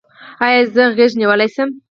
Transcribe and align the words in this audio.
ایا 0.45 0.61
زه 0.73 0.83
غیږه 0.97 1.15
نیولی 1.19 1.49
شم؟ 1.55 1.69